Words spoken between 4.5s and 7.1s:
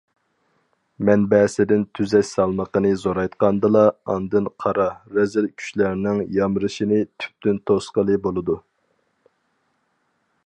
قارا، رەزىل كۈچلەرنىڭ يامرىشىنى